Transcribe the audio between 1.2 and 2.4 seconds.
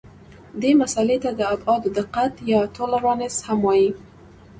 ته د ابعادو دقت